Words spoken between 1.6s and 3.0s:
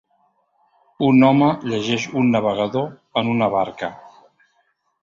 llegeix un navegador